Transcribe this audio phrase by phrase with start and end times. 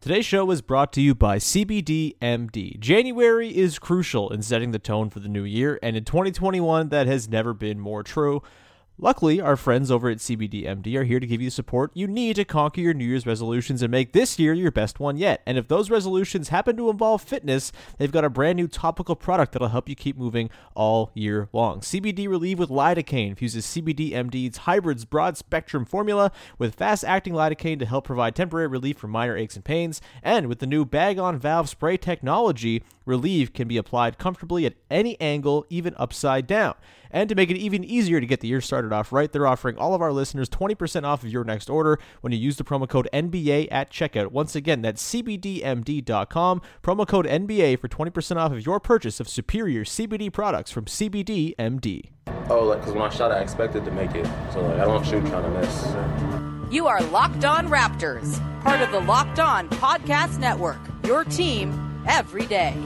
[0.00, 2.80] Today's show is brought to you by CBDMD.
[2.80, 7.06] January is crucial in setting the tone for the new year, and in 2021, that
[7.06, 8.42] has never been more true.
[9.02, 12.36] Luckily, our friends over at CBDMD are here to give you the support you need
[12.36, 15.40] to conquer your New Year's resolutions and make this year your best one yet.
[15.46, 19.52] And if those resolutions happen to involve fitness, they've got a brand new topical product
[19.52, 21.80] that'll help you keep moving all year long.
[21.80, 27.86] CBD Relieve with Lidocaine fuses CBDMD's hybrid's broad spectrum formula with fast acting lidocaine to
[27.86, 30.02] help provide temporary relief from minor aches and pains.
[30.22, 34.74] And with the new bag on valve spray technology, Relieve can be applied comfortably at
[34.90, 36.74] any angle, even upside down.
[37.10, 39.76] And to make it even easier to get the year started off right, they're offering
[39.76, 42.88] all of our listeners 20% off of your next order when you use the promo
[42.88, 44.28] code NBA at checkout.
[44.28, 49.84] Once again, that's CBDMD.com, promo code NBA for 20% off of your purchase of superior
[49.84, 52.10] CBD products from CBDMD.
[52.48, 54.26] Oh, like, because when I shot, I expected to make it.
[54.52, 56.72] So, like, I don't shoot trying to miss.
[56.72, 62.46] You are Locked On Raptors, part of the Locked On Podcast Network, your team every
[62.46, 62.76] day.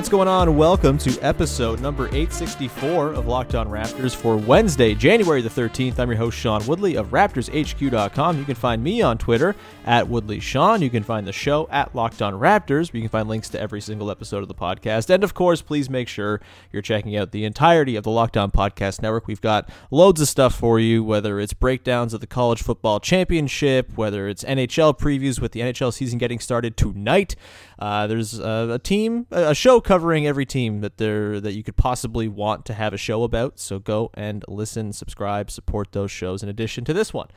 [0.00, 0.56] What's going on?
[0.56, 5.98] Welcome to episode number 864 of Locked On Raptors for Wednesday, January the 13th.
[5.98, 8.38] I'm your host, Sean Woodley of RaptorsHQ.com.
[8.38, 10.80] You can find me on Twitter at WoodleySean.
[10.80, 13.82] You can find the show at Locked On Raptors, you can find links to every
[13.82, 15.10] single episode of the podcast.
[15.10, 16.40] And of course, please make sure
[16.72, 19.26] you're checking out the entirety of the Locked On Podcast Network.
[19.26, 23.92] We've got loads of stuff for you, whether it's breakdowns of the college football championship,
[23.96, 27.36] whether it's NHL previews with the NHL season getting started tonight.
[27.80, 31.76] Uh, there's uh, a team, a show covering every team that there that you could
[31.76, 33.58] possibly want to have a show about.
[33.58, 37.28] So go and listen, subscribe, support those shows in addition to this one.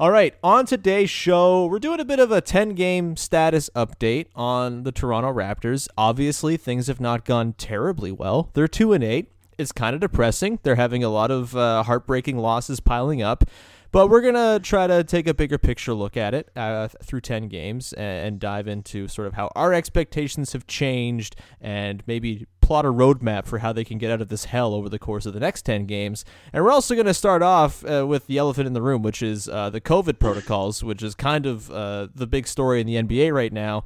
[0.00, 4.26] All right, on today's show, we're doing a bit of a 10 game status update
[4.34, 5.86] on the Toronto Raptors.
[5.98, 8.50] Obviously, things have not gone terribly well.
[8.54, 9.30] They're 2 and 8.
[9.58, 10.58] It's kind of depressing.
[10.62, 13.44] They're having a lot of uh, heartbreaking losses piling up.
[13.92, 17.48] But we're to try to take a bigger picture look at it uh, through 10
[17.48, 22.86] games and, and dive into sort of how our expectations have changed and maybe plot
[22.86, 25.34] a roadmap for how they can get out of this hell over the course of
[25.34, 26.24] the next 10 games.
[26.54, 29.22] And we're also going to start off uh, with the elephant in the room, which
[29.22, 32.96] is uh, the COVID protocols, which is kind of uh, the big story in the
[32.96, 33.84] NBA right now.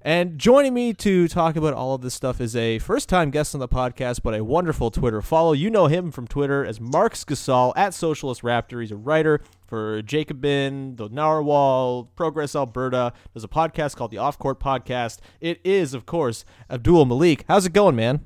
[0.00, 3.52] And joining me to talk about all of this stuff is a first time guest
[3.52, 5.52] on the podcast, but a wonderful Twitter follow.
[5.52, 8.80] You know him from Twitter as Marx Gasol at Socialist Raptor.
[8.80, 13.12] He's a writer for Jacobin, The Narwhal, Progress Alberta.
[13.34, 15.18] There's a podcast called the Off Court Podcast.
[15.40, 17.44] It is, of course, Abdul Malik.
[17.48, 18.24] How's it going, man?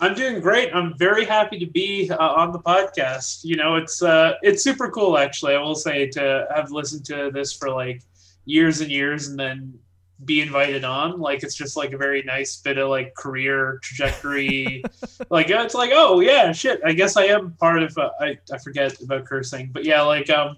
[0.00, 0.74] I'm doing great.
[0.74, 3.44] I'm very happy to be uh, on the podcast.
[3.44, 5.54] You know, it's uh, it's super cool actually.
[5.54, 8.02] I will say to have listened to this for like
[8.44, 9.78] years and years, and then
[10.24, 11.20] be invited on.
[11.20, 14.82] Like it's just like a very nice bit of like career trajectory.
[15.30, 16.80] like it's like oh yeah, shit.
[16.84, 17.96] I guess I am part of.
[17.96, 20.56] Uh, I I forget about cursing, but yeah, like um,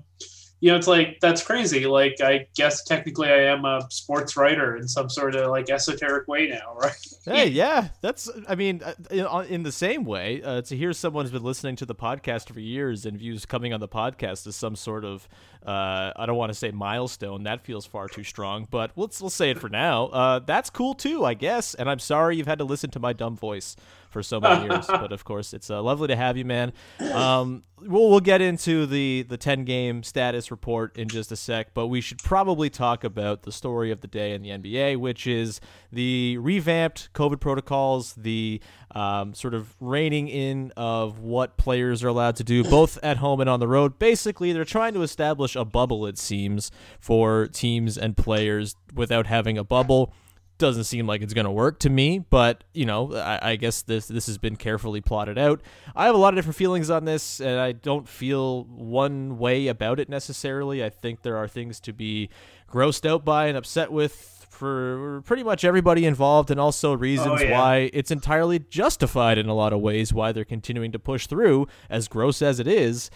[0.61, 1.87] you know, it's like that's crazy.
[1.87, 6.27] Like I guess technically I am a sports writer in some sort of like esoteric
[6.27, 6.97] way now, right?
[7.25, 8.29] Hey, yeah, that's.
[8.49, 11.87] I mean, uh, in, the same way, uh, to hear someone who's been listening to
[11.87, 15.29] the podcast for years and views coming on the podcast as some sort of,
[15.65, 17.45] uh, I don't want to say milestone.
[17.45, 20.07] That feels far too strong, but let's let's say it for now.
[20.07, 21.75] Uh, that's cool too, I guess.
[21.75, 23.77] And I'm sorry you've had to listen to my dumb voice
[24.09, 26.73] for so many years, but of course, it's uh, lovely to have you, man.
[27.13, 31.75] Um, we'll we'll get into the the 10 game status report in just a sec,
[31.75, 35.27] but we should probably talk about the story of the day in the NBA, which
[35.27, 35.61] is
[35.93, 38.61] the revamped COVID protocols, the
[38.95, 43.41] um, sort of reining in of what players are allowed to do, both at home
[43.41, 43.99] and on the road.
[43.99, 46.71] Basically, they're trying to establish a bubble, it seems,
[47.01, 50.13] for teams and players without having a bubble
[50.59, 53.83] doesn't seem like it's going to work to me, but you know, I, I, guess
[53.83, 55.61] this this has been carefully plotted out.
[55.97, 59.69] I have a lot of different feelings on this, and I don't feel one way
[59.69, 60.85] about it necessarily.
[60.85, 62.29] I think there are things to be
[62.71, 67.45] grossed out by and upset with for pretty much everybody involved, and also reasons Oh,
[67.45, 67.59] yeah.
[67.59, 71.69] why it's entirely justified in a lot of ways why they're continuing to push through,
[71.89, 73.11] as gross as it is.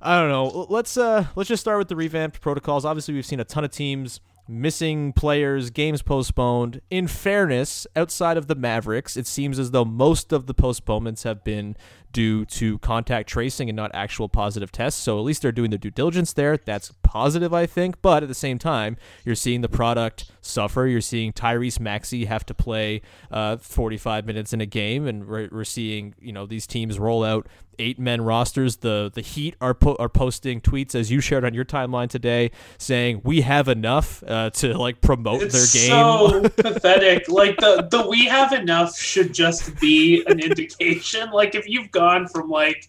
[0.00, 0.66] I don't know.
[0.68, 2.84] Let's uh let's just start with the revamped protocols.
[2.84, 6.80] Obviously, we've seen a ton of teams missing players, games postponed.
[6.90, 11.44] In fairness, outside of the Mavericks, it seems as though most of the postponements have
[11.44, 11.76] been
[12.14, 15.02] due to contact tracing and not actual positive tests.
[15.02, 16.56] So at least they're doing their due diligence there.
[16.56, 18.00] That's positive, I think.
[18.00, 18.96] But at the same time,
[19.26, 20.86] you're seeing the product suffer.
[20.86, 25.48] You're seeing Tyrese Maxey have to play uh, 45 minutes in a game, and we're,
[25.52, 27.46] we're seeing you know these teams roll out
[27.80, 28.76] eight men rosters.
[28.76, 32.52] The the Heat are po- are posting tweets as you shared on your timeline today,
[32.78, 35.90] saying we have enough uh, to like promote It's their game.
[35.90, 37.28] so pathetic.
[37.28, 41.30] Like the the we have enough should just be an indication.
[41.32, 42.80] Like if you've gone from like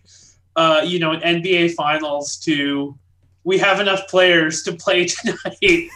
[0.62, 2.58] uh you know an NBA finals to
[3.50, 5.90] we have enough players to play tonight.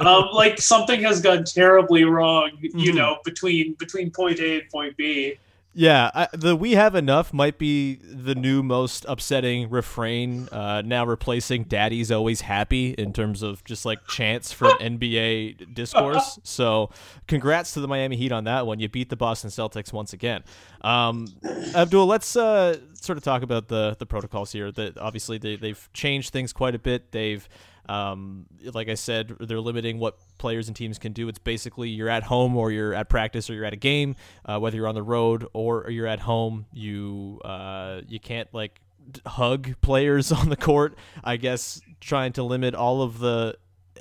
[0.08, 2.98] um, like something has gone terribly wrong, you Mhm.
[2.98, 5.36] know, between between point A and point B.
[5.74, 10.48] Yeah, I, the "we have enough" might be the new most upsetting refrain.
[10.52, 16.38] Uh, now replacing "Daddy's always happy" in terms of just like chants from NBA discourse.
[16.42, 16.90] So,
[17.26, 18.80] congrats to the Miami Heat on that one.
[18.80, 20.44] You beat the Boston Celtics once again.
[20.82, 21.28] Um,
[21.74, 24.70] Abdul, let's uh, sort of talk about the the protocols here.
[24.72, 27.12] That obviously they, they've changed things quite a bit.
[27.12, 27.48] They've
[27.88, 31.28] um, like I said, they're limiting what players and teams can do.
[31.28, 34.58] It's basically you're at home or you're at practice or you're at a game, uh,
[34.58, 36.66] whether you're on the road or you're at home.
[36.72, 38.80] You uh, you can't like
[39.26, 40.96] hug players on the court.
[41.24, 43.56] I guess trying to limit all of the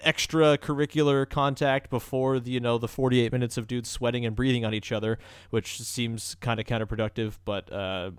[0.06, 4.74] extracurricular contact before the you know the 48 minutes of dudes sweating and breathing on
[4.74, 7.38] each other, which seems kind of counterproductive.
[7.46, 8.12] But uh,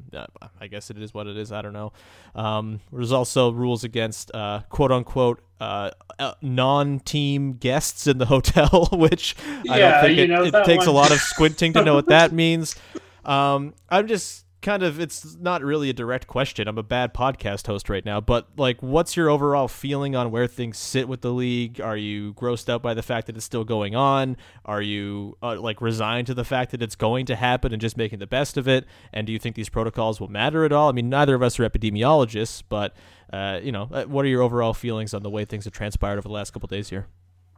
[0.60, 1.52] I guess it is what it is.
[1.52, 1.92] I don't know.
[2.34, 8.88] Um, there's also rules against uh, quote unquote uh, uh, non-team guests in the hotel,
[8.92, 9.36] which
[9.70, 12.08] I don't think you it, know, it takes a lot of squinting to know what
[12.08, 12.76] that means.
[13.24, 16.68] Um, I'm just kind of it's not really a direct question.
[16.68, 20.46] I'm a bad podcast host right now, but like what's your overall feeling on where
[20.46, 21.80] things sit with the league?
[21.80, 24.36] Are you grossed out by the fact that it's still going on?
[24.64, 27.96] Are you uh, like resigned to the fact that it's going to happen and just
[27.96, 28.86] making the best of it?
[29.12, 30.88] And do you think these protocols will matter at all?
[30.88, 32.94] I mean, neither of us are epidemiologists, but
[33.32, 36.18] uh, you know, uh, what are your overall feelings on the way things have transpired
[36.18, 37.08] over the last couple days here?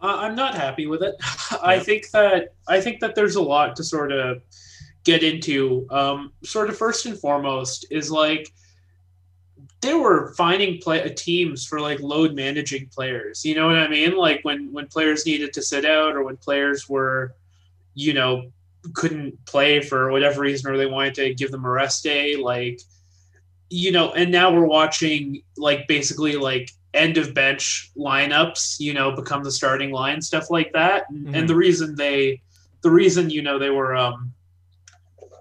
[0.00, 1.14] Uh, I'm not happy with it.
[1.62, 4.42] I think that I think that there's a lot to sort of
[5.04, 5.86] get into.
[5.90, 8.50] Um, sort of first and foremost is like
[9.80, 13.44] they were finding play teams for like load managing players.
[13.44, 14.16] You know what I mean?
[14.16, 17.34] Like when when players needed to sit out or when players were,
[17.94, 18.50] you know,
[18.94, 22.36] couldn't play for whatever reason or they wanted to give them a rest day.
[22.36, 22.80] Like,
[23.70, 29.12] you know, and now we're watching like basically like end of bench lineups, you know,
[29.12, 31.04] become the starting line, stuff like that.
[31.10, 31.36] And, Mhm.
[31.38, 32.40] and the reason they,
[32.82, 34.33] the reason you know they were, um,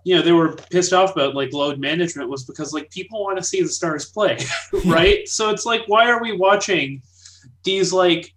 [0.03, 3.37] you know, they were pissed off about like load management was because like people want
[3.37, 4.37] to see the stars play,
[4.85, 5.27] right?
[5.27, 7.01] So it's like, why are we watching
[7.63, 8.33] these like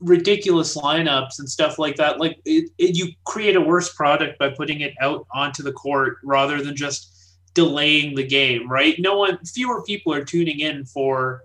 [0.00, 2.20] ridiculous lineups and stuff like that?
[2.20, 6.18] Like, it, it, you create a worse product by putting it out onto the court
[6.22, 8.94] rather than just delaying the game, right?
[8.98, 11.42] No one, fewer people are tuning in for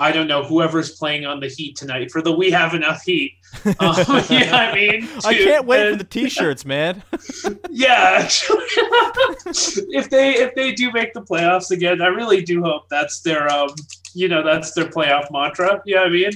[0.00, 3.34] I don't know whoever's playing on the Heat tonight for the We Have Enough Heat.
[3.66, 3.74] Um,
[4.30, 7.02] yeah, I mean, I can't wait for the t-shirts, man.
[7.70, 13.20] yeah, if they if they do make the playoffs again, I really do hope that's
[13.20, 13.68] their um
[14.14, 15.82] you know that's their playoff mantra.
[15.84, 16.30] You know what I mean?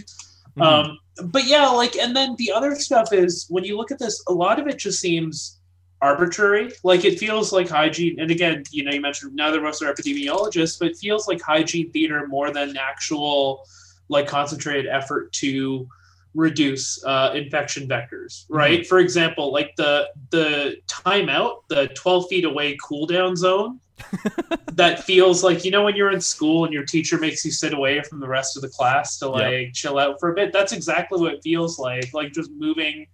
[0.58, 0.62] Mhm.
[0.62, 0.98] Um,
[1.32, 4.32] but yeah, like, and then the other stuff is when you look at this, a
[4.32, 5.58] lot of it just seems
[6.04, 6.70] arbitrary.
[6.82, 8.20] Like it feels like hygiene.
[8.20, 11.40] And again, you know, you mentioned neither of us are epidemiologists, but it feels like
[11.40, 13.64] hygiene theater more than actual
[14.08, 15.88] like concentrated effort to
[16.34, 18.44] reduce uh, infection vectors.
[18.50, 18.86] Right.
[18.86, 23.80] For example, like the the timeout, the 12 feet away cool down zone.
[24.72, 27.72] that feels like you know when you're in school and your teacher makes you sit
[27.72, 30.72] away from the rest of the class to like chill out for a bit that's
[30.72, 33.06] exactly what it feels like like just moving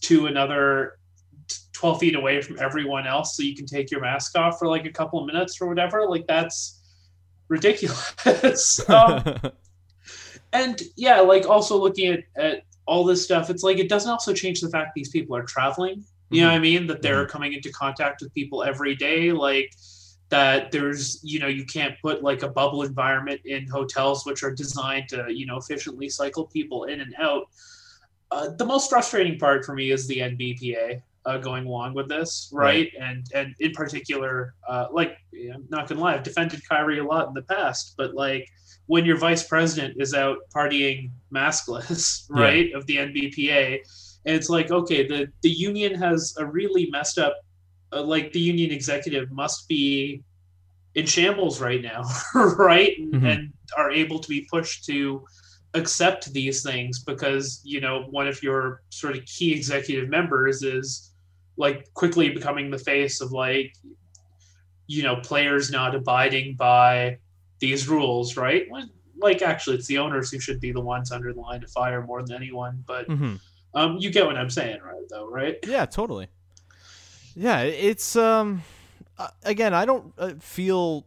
[0.00, 0.96] to another
[1.82, 4.86] 12 feet away from everyone else so you can take your mask off for like
[4.86, 6.80] a couple of minutes or whatever like that's
[7.48, 8.80] ridiculous.
[8.88, 9.34] Um,
[10.52, 14.32] and yeah like also looking at, at all this stuff it's like it doesn't also
[14.32, 16.04] change the fact these people are traveling.
[16.30, 16.86] You know what i mean?
[16.86, 19.74] That they're coming into contact with people every day like
[20.28, 24.54] that there's you know you can't put like a bubble environment in hotels which are
[24.54, 27.48] designed to you know efficiently cycle people in and out.
[28.30, 32.48] Uh, the most frustrating part for me is the nbpa uh, going along with this
[32.52, 35.16] right, and and in particular uh, like
[35.54, 38.46] i'm not gonna lie i've defended kyrie a lot in the past but like
[38.86, 42.42] when your vice president is out partying maskless Yeah.
[42.42, 43.78] right of the nbpa
[44.26, 47.36] and it's like okay the the union has a really messed up
[47.92, 50.22] uh, like the union executive must be
[50.94, 52.02] in shambles right now
[52.34, 53.32] right and, Mhm.
[53.32, 55.24] and are able to be pushed to
[55.74, 61.11] accept these things because you know one of your sort of key executive members is
[61.56, 63.72] like quickly becoming the face of like
[64.86, 67.16] you know players not abiding by
[67.60, 68.90] these rules right when,
[69.20, 72.04] like actually it's the owners who should be the ones under the line of fire
[72.04, 73.38] more than anyone but Mhm.
[73.74, 76.28] um you get what i'm saying right though right Yeah, totally.
[77.34, 78.62] Yeah, it's um
[79.18, 81.06] uh, again, I don't uh, feel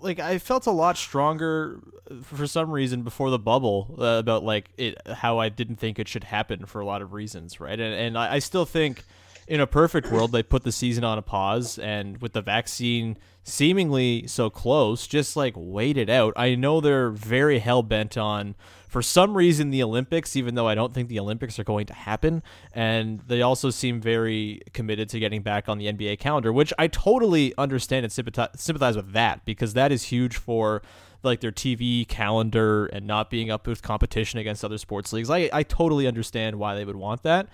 [0.00, 1.80] like I felt a lot stronger
[2.22, 6.08] for some reason before the bubble uh, about like it how I didn't think it
[6.08, 7.78] should happen for a lot of reasons, right?
[7.78, 9.04] And and I, I still think
[9.48, 13.16] in a perfect world they put the season on a pause and with the vaccine
[13.42, 16.34] seemingly so close, just like wait it out.
[16.36, 18.54] I know they're very hell bent on
[18.88, 21.94] for some reason the Olympics, even though I don't think the Olympics are going to
[21.94, 26.72] happen, and they also seem very committed to getting back on the NBA calendar, which
[26.78, 30.82] I totally understand and sympathize, sympathize with that because that is huge for
[31.22, 35.28] like their TV calendar and not being up with competition against other sports leagues.
[35.28, 37.48] I I totally understand why they would want that,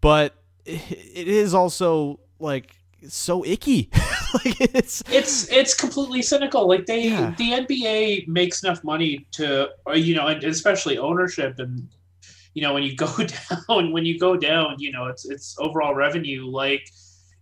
[0.00, 0.34] but
[0.66, 2.76] it, is also like
[3.08, 3.90] so icky.
[4.34, 7.34] like it's it's it's completely cynical like they Yeah.
[7.38, 11.88] the nba makes enough money to uh, you know and especially ownership and
[12.54, 13.06] you know when you go
[13.68, 16.88] down when you go down you know it's it's overall revenue like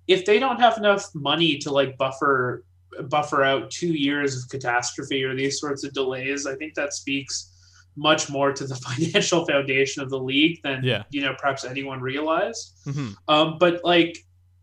[0.06, 2.64] if they don't have enough money to like buffer
[3.08, 7.53] buffer out two years of catastrophe or these sorts of delays i think that speaks
[7.96, 11.04] much more to the financial foundation of the league than Yeah.
[11.10, 13.14] you know perhaps anyone realized Mhm.
[13.28, 14.18] um, but like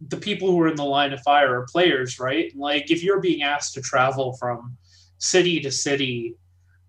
[0.07, 2.51] the people who are in the line of fire are players, right?
[2.55, 4.75] Like if you're being asked to travel from
[5.19, 6.33] city to city,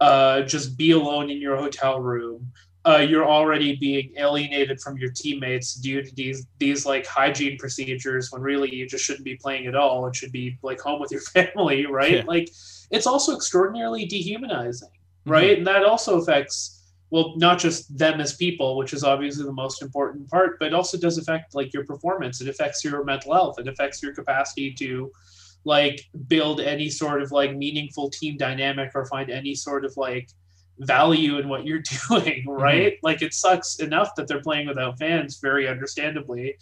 [0.00, 2.50] uh, just be alone in your hotel room,
[2.86, 8.32] uh, you're already being alienated from your teammates due to these these like hygiene procedures
[8.32, 11.12] when really you just shouldn't be playing at all It should be like home with
[11.12, 12.12] your family, right?
[12.16, 12.24] Yeah.
[12.26, 12.48] Like
[12.90, 14.88] it's also extraordinarily dehumanizing,
[15.26, 15.58] right?
[15.58, 16.78] And that also affects
[17.10, 20.74] well not just them as people which is obviously the most important part but it
[20.74, 22.40] also does affect like your performance.
[22.40, 23.58] It affects your mental health.
[23.58, 25.12] It affects your capacity to
[25.64, 30.28] like build any sort of like meaningful team dynamic or find any sort of like
[30.78, 32.98] value in what you're doing right?
[33.02, 36.56] Like it sucks enough that they're playing without fans very understandably.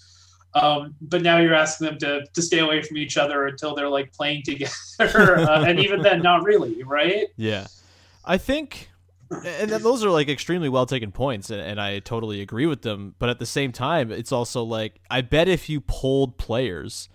[0.55, 3.89] Um, but now you're asking them to, to stay away from each other until they're
[3.89, 7.29] like playing together uh, and even then not really right?
[7.37, 7.69] Yeah.
[8.25, 8.91] I think,
[9.31, 13.15] and those are like extremely well taken points, and, and I totally agree with them.
[13.19, 17.09] But at the same time, it's also like, I bet if you polled players,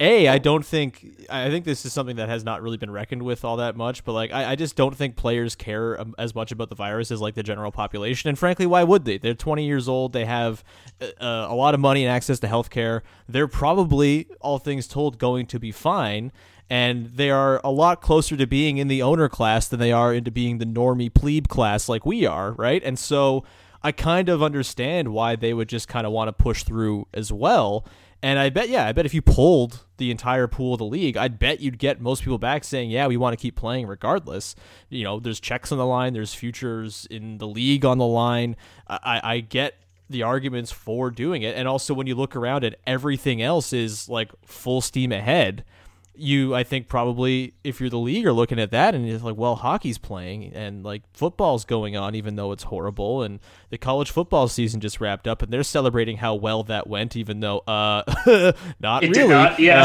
[0.00, 3.22] A, I don't think, I think this is something that has not really been reckoned
[3.22, 6.34] with all that much, but like, I, I just don't think players care um, as
[6.34, 8.28] much about the virus as like the general population.
[8.28, 9.18] And frankly, why would they?
[9.18, 10.64] They're 20 years old, they have
[11.00, 13.02] uh, a lot of money and access to healthcare.
[13.28, 16.32] They're probably, all things told, going to be fine
[16.72, 20.14] and they are a lot closer to being in the owner class than they are
[20.14, 22.82] into being the normie plebe class like we are, right?
[22.82, 23.44] And so
[23.82, 27.30] I kind of understand why they would just kind of want to push through as
[27.30, 27.86] well.
[28.22, 31.14] And I bet, yeah, I bet if you pulled the entire pool of the league,
[31.14, 34.56] I'd bet you'd get most people back saying, yeah, we want to keep playing regardless.
[34.88, 38.56] You know, there's checks on the line, there's futures in the league on the line.
[38.88, 39.74] I, I get
[40.08, 41.54] the arguments for doing it.
[41.54, 45.64] And also, when you look around at everything else is like full steam ahead
[46.14, 49.36] you I think probably if you're the league are looking at that and it's like
[49.36, 53.40] well hockey's playing and like football's going on even though it's horrible and
[53.70, 57.40] the college football season just wrapped up and they're celebrating how well that went even
[57.40, 58.02] though uh
[58.78, 59.84] not It did really not, yeah.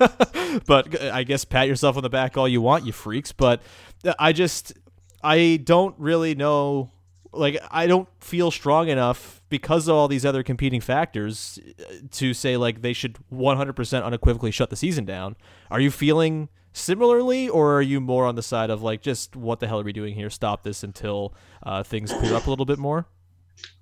[0.00, 3.62] Uh, but I guess pat yourself on the back all you want you freaks but
[4.18, 4.74] I just
[5.22, 6.90] I don't really know
[7.36, 12.34] like I don't feel strong enough because of all these other competing factors uh, to
[12.34, 15.36] say like they should 100% unequivocally shut the season down.
[15.70, 19.60] Are you feeling similarly or are you more on the side of like just what
[19.60, 20.30] the hell are we doing here?
[20.30, 23.06] Stop this until uh, things clear up a little bit more?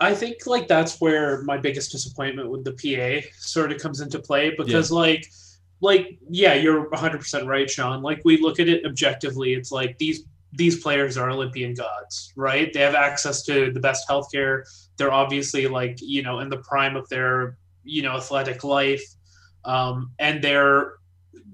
[0.00, 4.18] I think like that's where my biggest disappointment with the PA sort of comes into
[4.18, 5.26] play because like
[5.80, 8.02] like yeah, you're 100% right, Sean.
[8.02, 12.72] Like we look at it objectively, it's like these these players are Olympian gods, right?
[12.72, 14.64] They have access to the best healthcare.
[14.96, 19.02] They're obviously like, you know, in the prime of their, you know, athletic life.
[19.64, 20.94] Um, and they're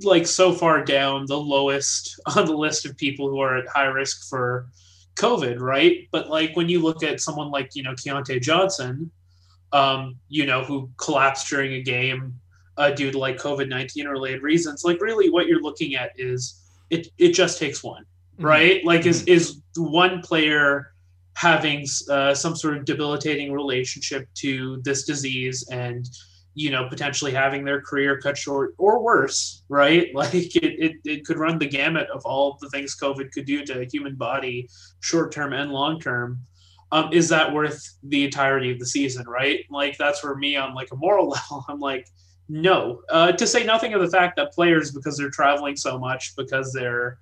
[0.02, 3.86] like so far down the lowest on the list of people who are at high
[3.86, 4.68] risk for
[5.16, 6.08] COVID, right?
[6.10, 9.10] But like when you look at someone like, you know, Keyontae Johnson,
[9.72, 12.34] um, you know, who collapsed during a game
[12.76, 16.62] uh, due to like COVID 19 related reasons, like really what you're looking at is
[16.90, 18.04] it, it just takes one,
[18.38, 18.84] right?
[18.84, 20.92] Like is, is one player
[21.34, 26.08] having uh, some sort of debilitating relationship to this disease and,
[26.54, 30.10] you know, potentially having their career cut short or worse, right?
[30.14, 33.64] Like it, it, it could run the gamut of all the things COVID could do
[33.66, 34.68] to a human body,
[35.00, 36.40] short term and long term.
[36.90, 39.26] um, is that worth the entirety of the season?
[39.28, 39.64] Right?
[39.70, 41.64] Like that's for me on like a moral level.
[41.68, 42.08] I'm like,
[42.48, 43.02] no.
[43.10, 46.72] Uh, to say nothing of the fact that players, because they're traveling so much, because
[46.72, 47.18] they're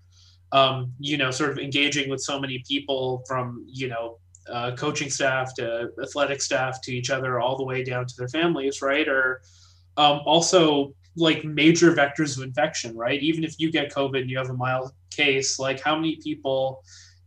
[0.52, 4.18] um, you know, sort of engaging with so many people from, you know,
[4.50, 8.28] uh, coaching staff to athletic staff to each other, all the way down to their
[8.28, 9.08] families, right?
[9.08, 9.42] Or
[9.96, 13.20] um, also like major vectors of infection, right?
[13.22, 16.82] Even if you get COVID and you have a mild case, like how many people,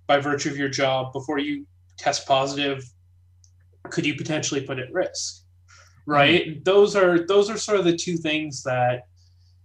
[0.07, 1.65] by virtue of your job, before you
[1.97, 2.83] test positive,
[3.89, 5.43] could you potentially put at risk,
[6.05, 6.47] right?
[6.47, 6.63] Mm-hmm.
[6.63, 9.03] Those are those are sort of the two things that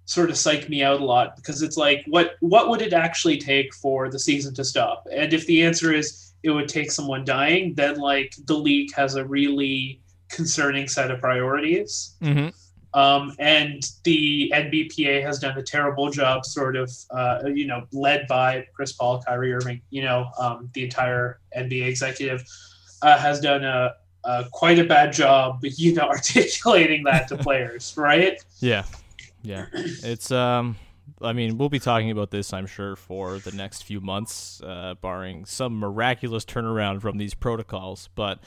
[0.07, 3.39] sort of psych me out a lot because it's like what what would it actually
[3.39, 5.07] take for the season to stop?
[5.11, 9.15] And if the answer is it would take someone dying then like the league has
[9.15, 12.15] a really concerning set of priorities.
[12.23, 12.49] Mm-hmm.
[12.99, 18.27] um, and the nbpa has done a terrible job sort of uh, you know led
[18.29, 22.45] by chris paul kyrie irving you know um, the entire nba executive
[23.03, 23.95] uh, has done a,
[24.25, 28.45] a quite a bad job you know articulating that to players right?
[28.61, 28.85] Yeah
[29.45, 30.77] yeah, it's um.
[31.21, 34.95] I mean, we'll be talking about this, I'm sure, for the next few months, uh,
[35.03, 38.09] barring some miraculous turnaround from these protocols.
[38.15, 38.41] But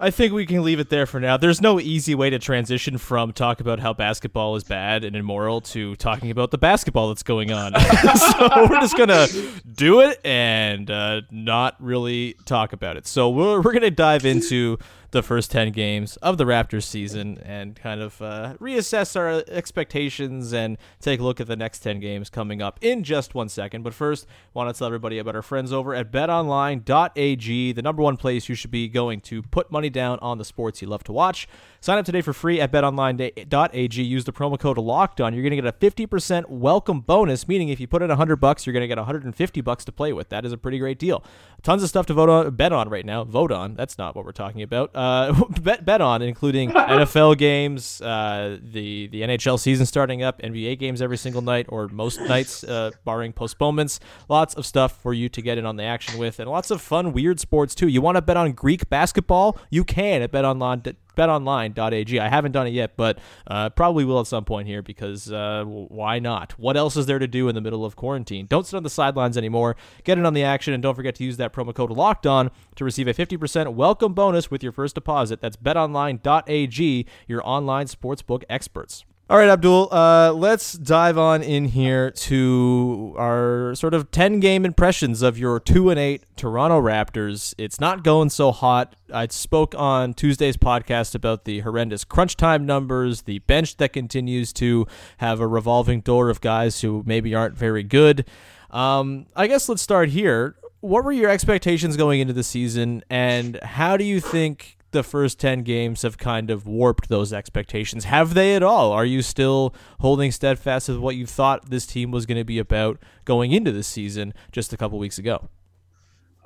[0.00, 1.36] I think we can leave it there for now.
[1.36, 5.60] There's no easy way to transition from talk about how basketball is bad and immoral
[5.60, 7.72] to talking about the basketball that's going on.
[8.16, 9.28] so we're just gonna
[9.72, 13.06] do it and uh, not really talk about it.
[13.06, 14.78] So we're we're gonna dive into
[15.14, 20.52] the first 10 games of the Raptors season and kind of uh, reassess our expectations
[20.52, 23.82] and take a look at the next 10 games coming up in just one second.
[23.84, 28.16] But first, want to tell everybody about our friends over at betonline.ag, the number one
[28.16, 31.12] place you should be going to put money down on the sports you love to
[31.12, 31.48] watch.
[31.80, 34.02] Sign up today for free at betonline.ag.
[34.02, 35.32] Use the promo code locked on.
[35.32, 38.66] You're going to get a 50% welcome bonus, meaning if you put in 100 bucks,
[38.66, 40.30] you're going to get 150 bucks to play with.
[40.30, 41.22] That is a pretty great deal.
[41.62, 43.22] Tons of stuff to vote on, bet on right now.
[43.22, 43.74] Vote on.
[43.74, 44.96] That's not what we're talking about.
[44.96, 45.03] Uh,
[45.62, 51.02] bet bet on, including NFL games, uh, the the NHL season starting up, NBA games
[51.02, 54.00] every single night or most nights, uh, barring postponements.
[54.28, 56.80] Lots of stuff for you to get in on the action with, and lots of
[56.80, 57.88] fun, weird sports too.
[57.88, 59.58] You want to bet on Greek basketball?
[59.70, 62.20] You can at BetOnline betonline.ag.
[62.20, 65.64] I haven't done it yet, but uh, probably will at some point here because uh,
[65.64, 66.52] why not?
[66.58, 68.46] What else is there to do in the middle of quarantine?
[68.46, 69.76] Don't sit on the sidelines anymore.
[70.04, 72.50] Get in on the action, and don't forget to use that promo code Locked On
[72.76, 75.40] to receive a 50% welcome bonus with your first deposit.
[75.40, 79.04] That's betonline.ag, your online sportsbook experts.
[79.34, 84.64] All right, Abdul, uh, let's dive on in here to our sort of 10 game
[84.64, 87.52] impressions of your 2 and 8 Toronto Raptors.
[87.58, 88.94] It's not going so hot.
[89.12, 94.52] I spoke on Tuesday's podcast about the horrendous crunch time numbers, the bench that continues
[94.52, 98.28] to have a revolving door of guys who maybe aren't very good.
[98.70, 100.54] Um, I guess let's start here.
[100.78, 105.38] What were your expectations going into the season, and how do you think the first
[105.38, 108.04] 10 games have kind of warped those expectations.
[108.04, 108.92] Have they at all?
[108.92, 112.58] Are you still holding steadfast with what you thought this team was going to be
[112.58, 115.50] about going into this season just a couple weeks ago?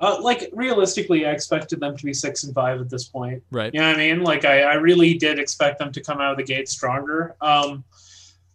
[0.01, 3.43] Uh, like realistically, I expected them to be six and five at this point.
[3.51, 3.73] Right.
[3.73, 4.23] You know what I mean?
[4.23, 7.35] Like I, I really did expect them to come out of the gate stronger.
[7.41, 7.83] Um,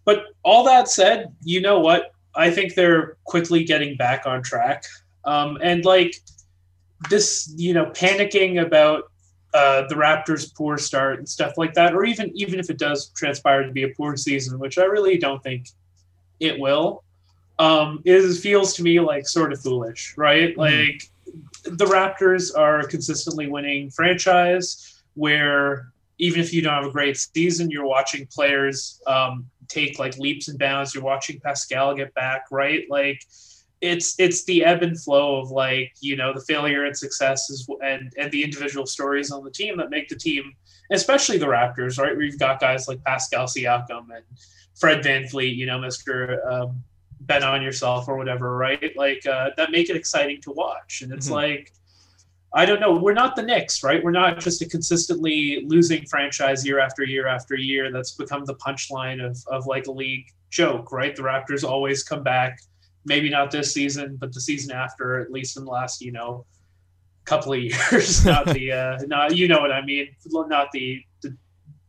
[0.05, 2.13] but all that said, you know what?
[2.35, 4.85] I think they're quickly getting back on track.
[5.25, 6.17] Um, and like
[7.11, 9.11] this, you know, panicking about
[9.55, 13.09] uh, the Raptors' poor start and stuff like that, or even even if it does
[13.11, 15.69] transpire to be a poor season, which I really don't think
[16.41, 17.05] it will,
[17.59, 20.57] um, it feels to me like sort of foolish, right?
[20.57, 20.61] Mm-hmm.
[20.61, 21.11] Like
[21.65, 27.17] the Raptors are a consistently winning franchise where even if you don't have a great
[27.17, 30.95] season, you're watching players um, take like leaps and bounds.
[30.95, 32.85] You're watching Pascal get back, right?
[32.91, 33.25] Like
[33.85, 38.13] it's it's the ebb and flow of like you know the failure and successes and
[38.17, 40.55] and the individual stories on the team that make the team
[40.91, 44.25] especially the raptors right where you've got guys like pascal siakam and
[44.75, 46.83] fred vanvleet you know mr um,
[47.21, 51.13] bet on yourself or whatever right like uh, that make it exciting to watch and
[51.13, 51.35] it's mm-hmm.
[51.35, 51.73] like
[52.57, 52.95] I don't know.
[52.95, 54.01] We're not the Knicks, right?
[54.01, 57.91] We're not just a consistently losing franchise year after year after year.
[57.91, 61.17] That's become the punchline of, of like a league joke, right?
[61.17, 62.61] The Raptors always come back
[63.05, 66.47] maybe not this season, but the season after, at least in the last, you know,
[67.25, 68.25] couple of years.
[68.25, 70.09] not the, uh, not you know what I mean.
[70.27, 71.37] Not the the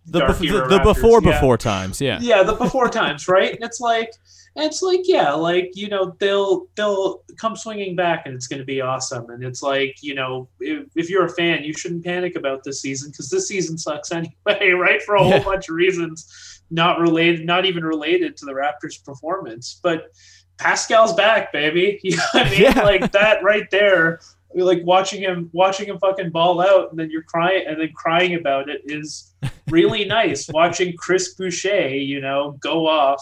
[0.08, 1.32] the, the, the before yeah.
[1.32, 3.54] before times, yeah, yeah, the before times, right?
[3.54, 4.12] And it's like,
[4.56, 8.66] it's like, yeah, like you know, they'll they'll come swinging back, and it's going to
[8.66, 9.30] be awesome.
[9.32, 12.82] And it's like, you know, if, if you're a fan, you shouldn't panic about this
[12.82, 15.02] season because this season sucks anyway, right?
[15.02, 19.80] For a whole bunch of reasons, not related, not even related to the Raptors' performance,
[19.82, 20.12] but
[20.58, 22.00] Pascal's back, baby.
[22.04, 22.62] You know I mean?
[22.62, 22.82] Yeah.
[22.84, 24.20] Like that right there
[24.64, 28.36] like watching him watching him fucking ball out and then you're crying and then crying
[28.36, 29.34] about it is
[29.70, 33.22] really nice watching chris boucher you know go off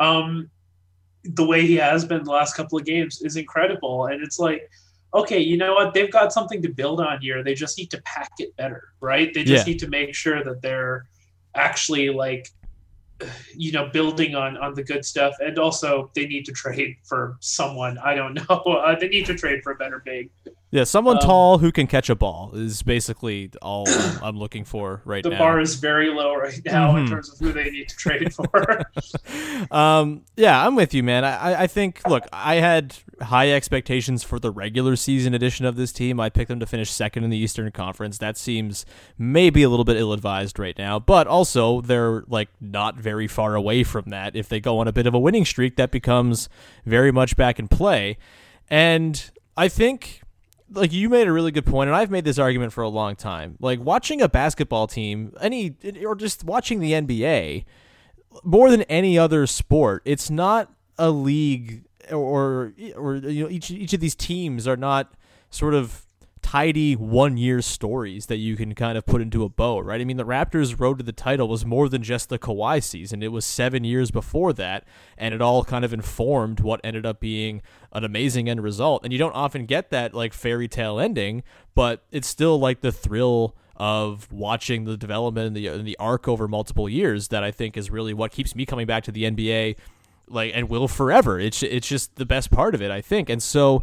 [0.00, 0.50] um
[1.22, 4.68] the way he has been the last couple of games is incredible and it's like
[5.14, 8.00] okay you know what they've got something to build on here they just need to
[8.02, 9.72] pack it better right they just Yeah.
[9.74, 11.04] need to make sure that they're
[11.54, 12.50] actually like
[13.54, 15.34] you know building on on the good stuff.
[15.40, 17.98] And also they need to trade for someone.
[17.98, 18.56] I don't know.
[18.56, 20.30] Uh, they need to trade for a better big
[20.70, 23.86] Yeah, someone Um, tall who can catch a ball is basically all
[24.22, 25.36] I'm, looking for right the now.
[25.36, 27.08] The bar is very low right now in Mhm.
[27.08, 28.82] terms of who they need to trade for
[29.70, 31.24] um, yeah, I'm with you, man.
[31.24, 35.76] I, I- I think, look, I had high expectations for the regular season edition of
[35.76, 36.20] this team.
[36.20, 38.18] I picked them to finish second in the Eastern Conference.
[38.18, 38.84] That seems
[39.16, 43.54] maybe a little bit ill advised right now, but also they're like not very far
[43.54, 44.36] away from that.
[44.36, 46.48] If they go on a bit of a winning streak, that becomes
[46.84, 48.18] very much back in play.
[48.68, 50.20] And I think
[50.70, 53.16] like you made a really good point and I've made this argument for a long
[53.16, 53.56] time.
[53.60, 57.64] Like watching a basketball team, any or just watching the NBA,
[58.44, 63.92] more than any other sport, it's not a league or or you know each each
[63.92, 65.12] of these teams are not
[65.50, 66.04] sort of
[66.48, 70.00] tidy one year stories that you can kind of put into a bow, right?
[70.00, 73.22] I mean, the Raptors' road to the title was more than just the Kawhi season.
[73.22, 74.84] It was seven years before that,
[75.18, 77.60] and it all kind of informed what ended up being
[77.92, 79.04] an amazing end result.
[79.04, 81.42] And you don't often get that like fairy tale ending,
[81.74, 86.26] but it's still like the thrill of watching the development and the and the arc
[86.26, 89.24] over multiple years that I think is really what keeps me coming back to the
[89.24, 89.76] NBA
[90.30, 91.38] like and will forever.
[91.38, 93.28] It's it's just the best part of it, I think.
[93.28, 93.82] And so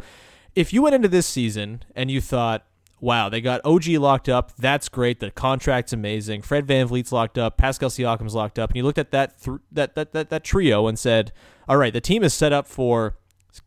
[0.56, 2.64] if you went into this season and you thought,
[2.98, 7.58] wow, they got OG locked up, that's great, the contract's amazing, Fred VanVleet's locked up,
[7.58, 10.88] Pascal Siakam's locked up, and you looked at that th- that, that that that trio
[10.88, 11.30] and said,
[11.68, 13.16] all right, the team is set up for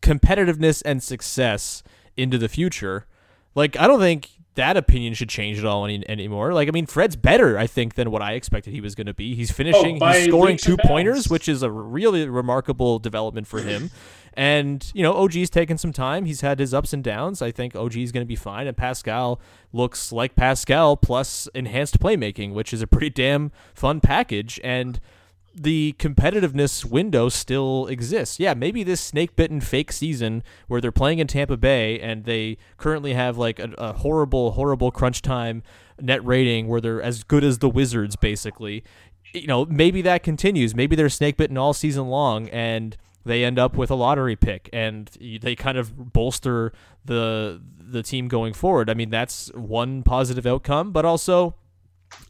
[0.02, 1.82] competitiveness and success
[2.16, 3.06] into the future.
[3.54, 6.52] Like I don't think that opinion should change at all any, anymore.
[6.52, 9.14] Like I mean, Fred's better, I think, than what I expected he was going to
[9.14, 9.34] be.
[9.34, 13.90] He's finishing, by he's scoring two pointers, which is a really remarkable development for him.
[14.34, 16.24] And you know, OG's taken some time.
[16.24, 17.42] He's had his ups and downs.
[17.42, 19.40] I think OG's going to be fine, and Pascal
[19.72, 24.60] looks like Pascal plus enhanced playmaking, which is a pretty damn fun package.
[24.62, 25.00] And
[25.54, 28.38] the competitiveness window still exists.
[28.38, 32.56] Yeah, maybe this snake bitten fake season where they're playing in Tampa Bay and they
[32.76, 35.62] currently have like a, a horrible, horrible crunch time
[36.00, 38.84] net rating where they're as good as the Wizards, basically.
[39.32, 40.74] You know, maybe that continues.
[40.74, 44.70] Maybe they're snake bitten all season long and they end up with a lottery pick
[44.72, 45.08] and
[45.42, 46.72] they kind of bolster
[47.04, 48.88] the the team going forward.
[48.88, 51.56] I mean, that's one positive outcome, but also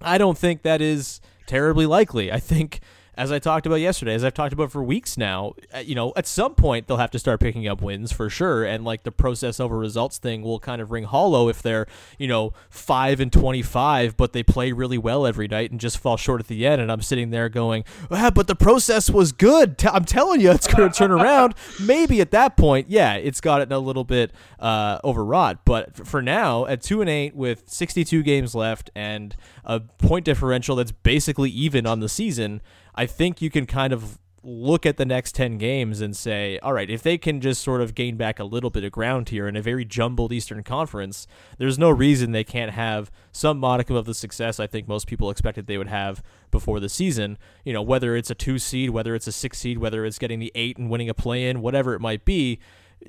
[0.01, 2.33] I don't think that is terribly likely.
[2.33, 2.81] I think,
[3.17, 6.13] as I talked about yesterday, as I've talked about for weeks now, uh, you know,
[6.17, 9.13] at some point they'll have to start picking up wins for sure, and like the
[9.13, 11.87] process over results thing will kind of ring hollow if they're,
[12.19, 16.17] you know, five and twenty-five, but they play really well every night and just fall
[16.17, 16.81] short at the end.
[16.81, 19.85] And I'm sitting there going, ah, but the process was good.
[19.85, 21.55] I'm telling you, it's going to turn around.
[21.81, 25.65] Maybe at that point, yeah, it's got it a little bit uh, overwrought.
[25.65, 30.77] But for now, at two and eight with 62 games left and a point differential
[30.77, 32.61] that's basically even on the season,
[32.95, 36.73] I think you can kind of look at the next 10 games and say, all
[36.73, 39.47] right, if they can just sort of gain back a little bit of ground here
[39.47, 41.27] in a very jumbled Eastern Conference,
[41.59, 45.31] there's no reason they can't have some modicum of the success I think most people
[45.31, 47.37] expected they would have before the season.
[47.65, 50.39] You know, whether it's a two seed, whether it's a six seed, whether it's getting
[50.39, 52.59] the eight and winning a play in, whatever it might be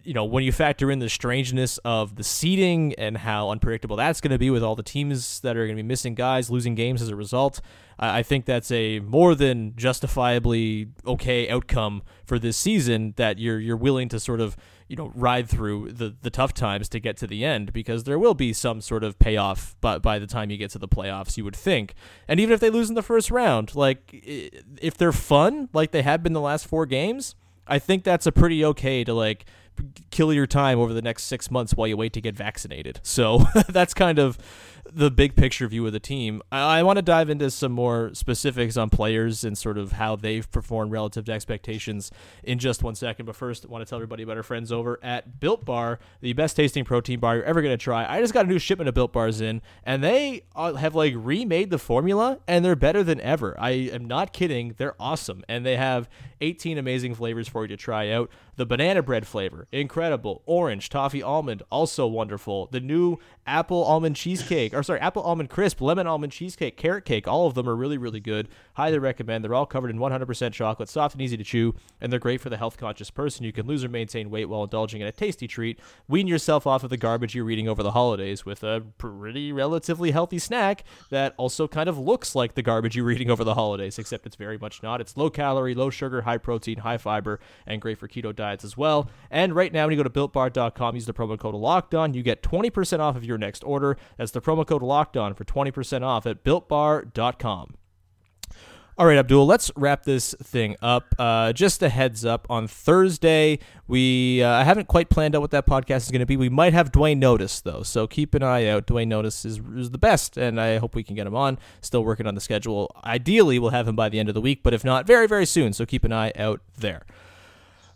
[0.04, 4.22] you know, when you factor in the strangeness of the seeding and how unpredictable that's
[4.22, 6.76] going to be with all the teams that are going to be missing guys, losing
[6.76, 7.62] games as a result,
[8.00, 13.78] I think that's a more than justifiably okay outcome for this season that you're you're
[13.78, 17.28] willing to sort of you know ride through the the tough times to get to
[17.28, 20.58] the end because there will be some sort of payoff by by the time you
[20.58, 21.94] get to the playoffs you would think.
[22.28, 24.10] And even if they lose in the first round like
[24.82, 27.36] if they're fun like they have been the last four games
[27.68, 29.46] I think that's a pretty okay to like
[30.10, 33.00] kill your time over the next six months while you wait to get vaccinated.
[33.04, 34.38] So that's kind of
[34.94, 36.42] the big picture view of the team.
[36.52, 40.16] I, I want to dive into some more specifics on players and sort of how
[40.16, 42.12] they've performed relative to expectations
[42.44, 43.26] in just one second.
[43.26, 46.34] But first, I want to tell everybody about our friends over at Built Bar, the
[46.34, 48.06] best tasting protein bar you're ever going to try.
[48.12, 51.14] I just got a new shipment of Built Bars in, and they uh, have like
[51.16, 53.56] remade the formula, and they're better than ever.
[53.60, 54.76] I am not kidding.
[54.78, 56.10] They're awesome, and they have
[56.42, 58.30] 18 amazing flavors for you to try out.
[58.62, 60.44] The banana bread flavor, incredible.
[60.46, 62.68] Orange, toffee, almond, also wonderful.
[62.68, 67.28] The new apple almond cheesecake, or sorry, apple almond crisp, lemon almond cheesecake, carrot cake,
[67.28, 68.50] all of them are really, really good.
[68.76, 69.44] Highly recommend.
[69.44, 72.52] They're all covered in 100% chocolate, soft and easy to chew, and they're great for
[72.52, 73.46] the health conscious person.
[73.46, 75.80] You can lose or maintain weight while indulging in a tasty treat.
[76.08, 80.12] Wean yourself off of the garbage you're eating over the holidays with a pretty relatively
[80.12, 83.98] healthy snack that also kind of looks like the garbage you're eating over the holidays,
[83.98, 85.02] except it's very much not.
[85.02, 89.10] It's low calorie, low sugar, high protein, high fiber, and great for keto as well.
[89.30, 92.44] And right now, when you go to builtbar.com, use the promo code LOCKEDON, you get
[92.44, 93.98] 20% off of your next order.
[94.18, 97.76] That's the promo code LOCKEDON for 20% off at builtbar.com.
[98.98, 101.16] All right, Abdul, let's wrap this thing up.
[101.18, 105.52] Uh, just a heads up on Thursday, we uh, I haven't quite planned out what
[105.52, 106.38] that podcast is going to be.
[106.38, 108.86] We might have Dwayne Notice though, so keep an eye out.
[108.86, 111.58] Dwayne Notice is, is the best, and I hope we can get him on.
[111.82, 112.96] Still working on the schedule.
[113.04, 115.46] Ideally, we'll have him by the end of the week, but if not, very very
[115.46, 115.74] soon.
[115.74, 117.04] So keep an eye out there.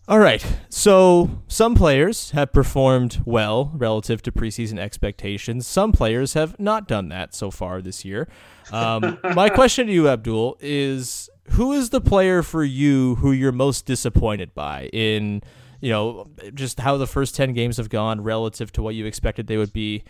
[0.07, 0.45] All right.
[0.69, 5.65] So some players have performed well relative to preseason expectations.
[5.65, 8.27] Some players have not done that so far this year.
[8.71, 13.51] Um, my question to you, Abdul, is who is the player for you who you're
[13.51, 15.41] most disappointed by in,
[15.81, 19.47] you know, just how the first 10 games have gone relative to what you expected
[19.47, 20.03] they would be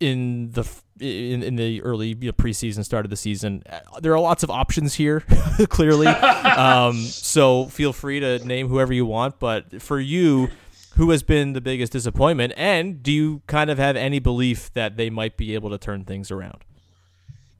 [0.00, 0.68] in the
[1.00, 3.62] in, in the early you know, preseason start of the season.
[3.68, 5.20] Uh, there are lots of options here,
[5.68, 6.06] clearly.
[6.56, 9.38] um, so feel free to name whoever you want.
[9.38, 10.48] But for you,
[10.96, 14.96] who has been the biggest disappointment, and do you kind of have any belief that
[14.96, 16.64] they might be able to turn things around?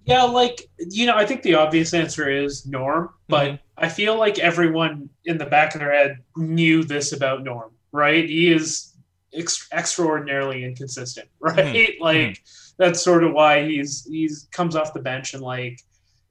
[0.05, 3.59] Yeah, like you know, I think the obvious answer is Norm, but Mhm.
[3.79, 8.29] I feel like everyone in the back of their head knew this about Norm, right?
[8.29, 8.94] He is
[9.35, 11.95] ex- extraordinarily inconsistent, right?
[12.01, 12.43] Like
[12.79, 15.81] that's sort of why he's he's comes off the bench and like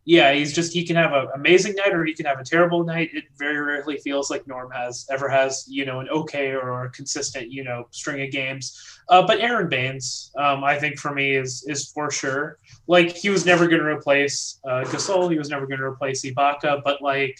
[0.05, 2.83] yeah, he's just he can have an amazing night or he can have a terrible
[2.83, 3.11] night.
[3.13, 6.89] It very rarely feels like Norm has ever has you know an okay or a
[6.91, 8.77] consistent you know string of games.
[9.09, 13.29] Uh, but Aron Baynes, um, I think for me is is for sure like he
[13.29, 15.31] was never going to replace uh, Gasol.
[15.31, 17.39] He was never going to replace Ibaka, but like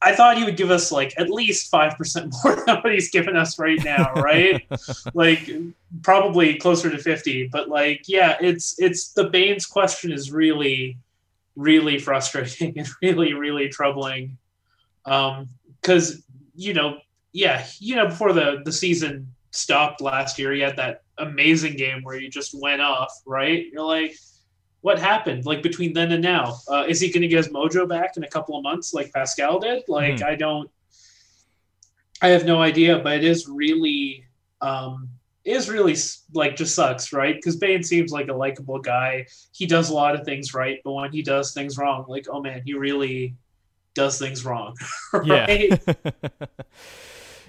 [0.00, 3.10] I thought he would give us like at least five percent more than what he's
[3.10, 4.64] giving us right now, right?
[5.14, 5.50] like
[6.02, 7.48] probably closer to fifty.
[7.48, 10.98] But like, yeah, it's it's the Baynes question is really,
[11.56, 14.38] really frustrating and really, really troubling.
[15.04, 15.48] Um,
[15.80, 16.22] because
[16.54, 16.98] you know,
[17.32, 22.02] yeah, you know, before the the season stopped last year, he had that amazing game
[22.02, 23.66] where he just went off, right?
[23.72, 24.14] You're like,
[24.80, 25.44] what happened?
[25.44, 28.24] Like between then and now, uh, is he going to get his mojo back in
[28.24, 29.82] a couple of months, like Pascal did?
[29.88, 30.24] Like, Mhm.
[30.24, 30.70] I don't,
[32.22, 34.24] I have no idea, but it is really,
[34.60, 35.08] um,
[35.44, 35.96] is really
[36.34, 37.34] like just sucks, right?
[37.34, 39.26] Because Bane seems like a likable guy.
[39.52, 42.40] He does a lot of things right, but when he does things wrong, like, oh
[42.40, 43.34] man, he really
[43.94, 44.74] does things wrong.
[45.12, 45.70] right?
[45.70, 46.02] Yeah.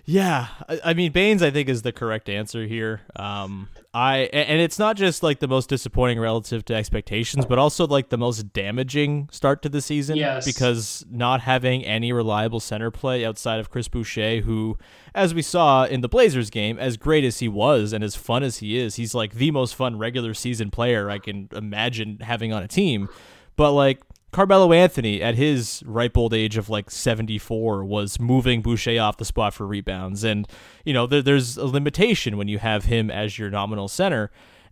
[0.05, 0.47] yeah.
[0.67, 3.01] I, I mean, Baynes, I think, is the correct answer here.
[3.15, 7.87] Um, I and it's not just like the most disappointing relative to expectations, but also
[7.87, 10.15] like the most damaging start to the season.
[10.15, 10.45] Yes.
[10.45, 14.77] Because not having any reliable center play outside of Chris Boucher, who,
[15.15, 18.43] as we saw in the Blazers game, as great as he was and as fun
[18.43, 22.53] as he is, he's like the most fun regular season player I can imagine having
[22.53, 23.09] on a team.
[23.55, 23.99] But like
[24.31, 29.25] Carmelo Anthony at his ripe old age of like 74 was moving Boucher off the
[29.25, 30.23] spot for rebounds.
[30.23, 30.47] And,
[30.85, 34.29] you know, there, there's a limitation when you have him as your nominal center.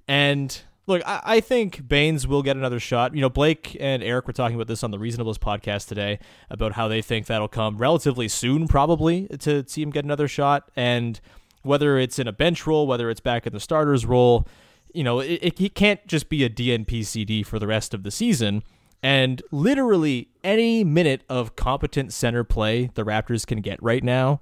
[0.07, 3.15] And look, I, I think Baynes will get another shot.
[3.15, 6.73] You know, Blake and Eric were talking about this on the Reasonables podcast today about
[6.73, 10.69] how they think that'll come relatively soon, probably, to see him get another shot.
[10.75, 11.19] And
[11.63, 14.47] whether it's in a bench role, whether it's back in the starters role,
[14.93, 18.03] you know, it, it, he can't just be a DNP CD for the rest of
[18.03, 18.63] the season.
[19.03, 24.41] And literally any minute of competent center play the Raptors can get right now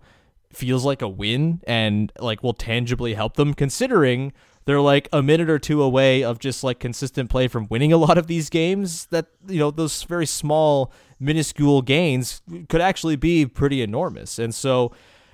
[0.54, 4.32] feels like a win and like will tangibly help them considering
[4.66, 7.98] they're like a minute or two away of just like consistent play from winning a
[7.98, 13.46] lot of these games that you know those very small minuscule gains could actually be
[13.46, 14.40] pretty enormous.
[14.40, 14.92] And so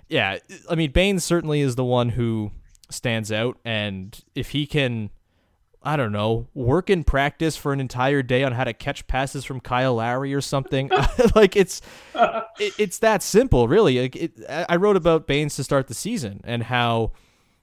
[0.09, 2.51] yeah, I mean Baynes certainly is the one who
[2.89, 5.11] stands out and if he can
[5.83, 9.43] I don't know, work in practice for an entire day on how to catch passes
[9.45, 10.89] from Kyle Lowry or something.
[11.35, 11.81] like it's
[12.59, 13.99] it, it's that simple, really.
[13.99, 17.11] Like it, I wrote about Baynes to start the season and how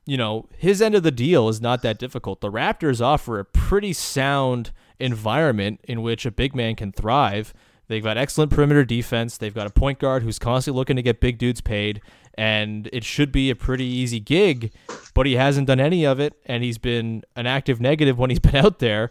[0.05, 2.41] you know his end of the deal is not that difficult.
[2.41, 7.55] The Raptors offer a pretty sound environment in which a big man can thrive.
[7.87, 9.39] They've got excellent perimeter defense.
[9.39, 12.03] They've got a point guard who's constantly looking to get big dudes paid,
[12.39, 14.73] and it should be a pretty easy gig.
[15.13, 18.39] But he hasn't done any of it, and he's been an active negative when he's
[18.49, 19.11] been out there.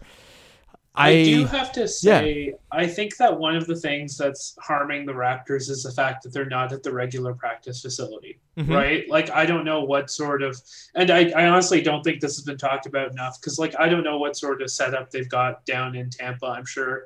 [0.94, 5.12] I, do have to say, I think that one of the things that's harming the
[5.12, 8.74] Raptors is the fact that they're not at the regular practice facility, Mhm.
[8.74, 9.08] right?
[9.08, 10.60] Like, I don't know what sort of,
[10.96, 13.88] and I, I honestly don't think this has been talked about enough because, like, I
[13.88, 16.46] don't know what sort of setup they've got down in Tampa.
[16.46, 17.04] I'm sure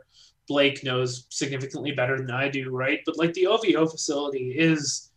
[0.48, 3.00] Blake knows significantly better than I do, right?
[3.04, 5.10] But, like, the OVO facility is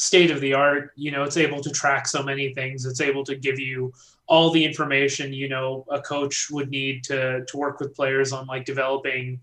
[0.00, 0.92] state of the art.
[0.96, 3.92] You know, it's able to track so many things, it's able to give you
[4.26, 8.46] all the information you know a coach would need to to work with players on
[8.46, 9.40] like developing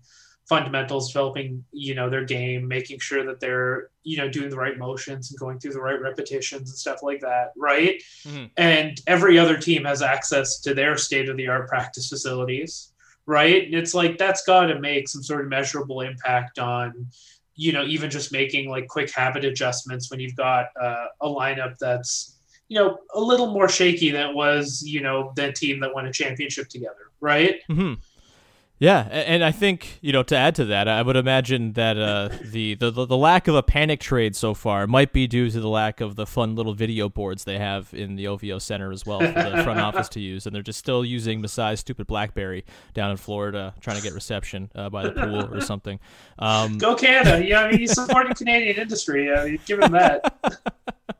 [0.48, 4.78] fundamentals developing you know their game making sure that they're you know doing the right
[4.78, 8.50] motions and going through the right repetitions and stuff like that right Mhm.
[8.56, 12.92] and every other team has access to their state of the art practice facilities
[13.26, 17.08] right and it's like that's got to make some sort of measurable impact on
[17.58, 21.76] you know even just making like quick habit adjustments when you've got uh, a lineup
[21.78, 25.94] that's you know, a little more shaky than it was, you know, the team that
[25.94, 27.62] won a championship together, right?
[27.68, 27.94] hmm
[28.80, 32.28] Yeah, and I think you know to add to that, I would imagine that uh,
[32.44, 35.68] the, the the lack of a panic trade so far might be due to the
[35.68, 39.18] lack of the fun little video boards they have in the OVO Center as well
[39.18, 42.64] for the front office to use, and they're just still using Masai's stupid BlackBerry
[42.94, 45.98] down in Florida, trying to get reception uh, by the pool or something.
[46.38, 47.44] Um, Go Canada!
[47.44, 49.32] Yeah, I mean, he's supporting Canadian industry.
[49.32, 50.38] I mean, give him that.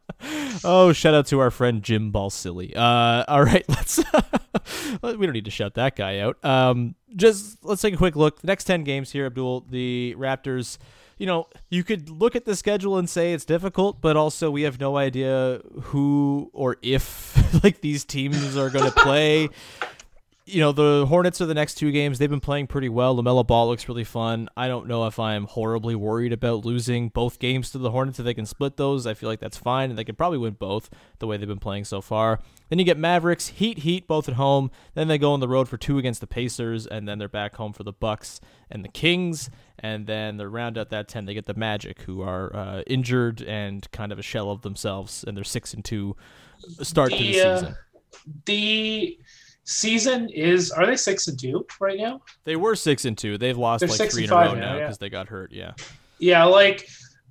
[0.65, 2.77] oh, shout out to our friend Jim Balsillie.
[2.77, 3.99] Uh, all right, let's.
[5.03, 6.43] we don't need to shout that guy out.
[6.45, 8.41] Um, just let's take a quick look.
[8.41, 9.67] The next ten games here, Abdul.
[9.71, 10.79] The Raptors.
[11.19, 14.63] You know, you could look at the schedule and say it's difficult, but also we
[14.63, 19.49] have no idea who or if like these teams are going to play.
[20.49, 22.19] you know, the Hornets are the next two games.
[22.19, 23.15] They've been playing pretty well.
[23.17, 24.49] LaMelo Ball looks really fun.
[24.57, 28.19] I don't know if I'm horribly worried about losing both games to the Hornets.
[28.19, 29.91] If they can split those, I feel like that's fine.
[29.91, 32.41] And they could probably win both the way they've been playing so far.
[32.71, 34.71] Then you get Mavericks, Heat, Heat, both at home.
[34.95, 36.87] Then they go on the road for two against the Pacers.
[36.87, 39.51] And then they're back home for the Bucks and the Kings.
[39.79, 41.27] And then they round out that 10.
[41.27, 45.25] They get the Magic, who are uh, injured and kind of a shell of themselves.
[45.27, 46.17] And they're 6 and 2
[46.83, 47.77] start to the The, uh, season.
[48.47, 49.19] The
[49.69, 52.23] season is are they six and two right now?
[52.45, 53.37] They were six and two.
[53.39, 54.81] They've lost They're like three in a row now now, yeah.
[54.85, 55.53] because they got hurt.
[55.53, 55.73] Yeah.
[56.19, 56.89] Yeah, like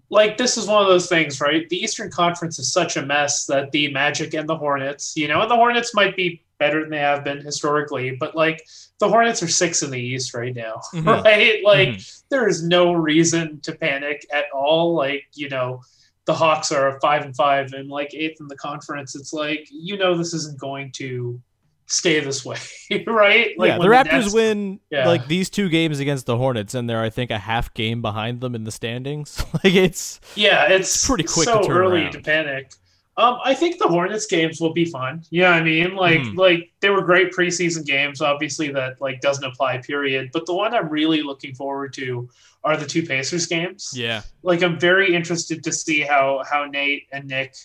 [0.10, 1.67] like this is one of those things, right?
[1.67, 5.41] The Eastern Conference is such a mess that the Magic and the Hornets, you know,
[5.41, 8.63] and the Hornets might be better than they have been historically, but like
[9.00, 11.23] the Hornets are six in the East right now, Mhm.
[11.23, 11.62] right?
[11.63, 12.23] Like Mhm.
[12.30, 14.93] there is no reason to panic at all.
[14.93, 15.82] Like you know,
[16.26, 19.15] the Hawks are five and five and like eighth in the conference.
[19.15, 21.41] It's like you know this isn't going to
[21.88, 22.58] stay this way,
[23.08, 23.58] right?
[23.58, 25.08] Like yeah, the Raptors Nets- win Yeah.
[25.08, 28.41] like these two games against the Hornets, and they're I think a half game behind
[28.41, 29.43] them in the standings.
[29.63, 32.12] like it's Yeah, it's pretty quick to So turn early around.
[32.13, 32.71] to panic.
[33.19, 35.23] Um, I think the Hornets games will be fun.
[35.32, 36.38] Yeah, I mean, like, Mhm.
[36.38, 38.21] like they were great preseason games.
[38.21, 39.80] Obviously, that like doesn't apply.
[39.80, 40.30] Period.
[40.34, 42.30] But the one I'm really looking forward to
[42.63, 43.91] are the two Pacers games.
[43.95, 47.56] yeah, Like, I'm very interested to see how how Nate and Nick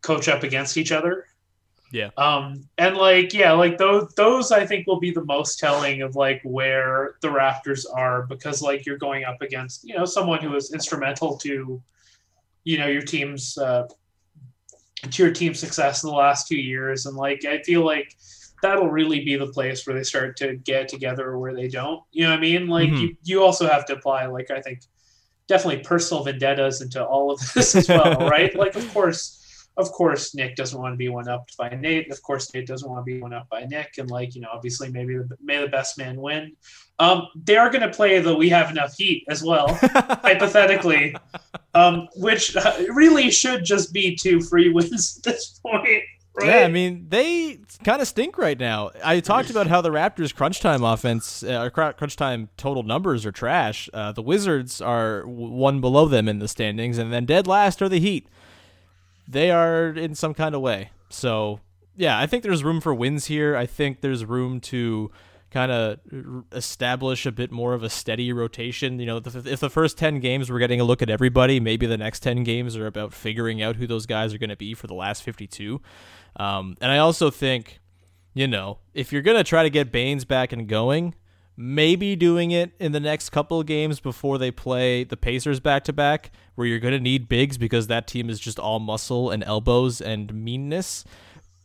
[0.00, 1.26] coach up against each other.
[1.94, 2.10] Yeah.
[2.16, 6.16] Um, and like, yeah, like those those I think will be the most telling of
[6.16, 10.50] like where the Raptors are because like you're going up against you know someone who
[10.50, 11.80] was instrumental to,
[12.64, 13.86] you know, your team's uh,
[15.08, 18.12] to your team's success in the last two years, and like I feel like
[18.60, 22.02] that'll really be the place where they start to get together or where they don't.
[22.10, 22.66] You know what I mean?
[22.66, 23.00] Like Mhm.
[23.00, 24.80] you, you also have to apply like I think
[25.46, 28.52] definitely personal vendettas into all of this as well, right?
[28.56, 29.43] Like of course
[29.76, 32.10] of course Nick doesn't want to be one upped by Nate.
[32.10, 33.94] Of course Nate doesn't want to be one up by Nick.
[33.98, 36.52] And like, you know, obviously maybe the may the best man win.
[36.98, 41.16] Um, they are gonna play the we have enough heat as well, hypothetically.
[41.74, 46.04] Um, which uh, really should just be two free wins at this point.
[46.36, 46.48] Right?
[46.48, 46.64] yeah.
[46.64, 48.90] I mean, they kind of stink right now.
[49.04, 53.24] I talked about how the Raptors' crunch time offense, uh, or crunch time total numbers
[53.24, 53.88] are trash.
[53.94, 57.88] Uh, the Wizards are one below them in the standings, and then dead last are
[57.88, 58.28] the Heat.
[59.26, 60.90] They are in some kind of way.
[61.08, 61.60] So
[61.96, 63.56] yeah, I think there's room for wins here.
[63.56, 65.10] I think there's room to
[65.50, 66.00] kind of
[66.52, 68.98] establish a bit more of a steady rotation.
[68.98, 71.96] You know, if the first 10 games we're getting a look at everybody, maybe the
[71.96, 74.88] next 10 games are about figuring out who those guys are going to be for
[74.88, 75.80] the last 52.
[76.36, 77.80] Um, and I also think,
[78.34, 81.14] you know, if you're going to try to get Baynes back and going,
[81.56, 85.84] maybe doing it in the next couple of games before they play the Pacers back
[85.84, 89.30] to back, where you're going to need bigs because that team is just all muscle
[89.30, 91.04] and elbows and meanness.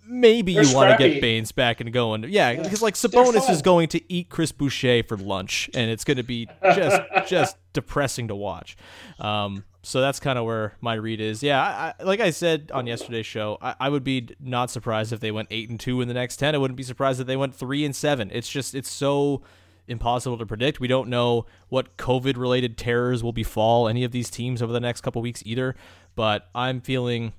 [0.08, 2.25] Maybe They're you want to get Baynes back and going.
[2.30, 6.17] Yeah, because like Sabonis is going to eat Chris Boucher for lunch, and it's going
[6.17, 8.75] to be just just depressing to watch.
[9.19, 11.43] Um, so that's kind of where my read is.
[11.43, 15.13] Yeah, I, I, like I said on yesterday's show, I, I would be not surprised
[15.13, 16.56] if they went eight and two in the next ten.
[16.56, 18.32] I wouldn't be surprised if they went three and seven.
[18.34, 19.43] It's just it's so
[19.89, 20.80] impossible to predict.
[20.80, 24.80] We don't know what COVID related terrors will befall any of these teams over the
[24.80, 25.76] next couple weeks either.
[26.16, 27.34] But I'm feeling